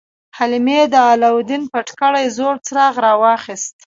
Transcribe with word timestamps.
حلیمې 0.37 0.79
د 0.93 0.95
علاوالدین 1.11 1.63
پټ 1.71 1.87
کړی 1.99 2.23
زوړ 2.37 2.55
څراغ 2.65 2.93
راواخیست. 3.05 3.73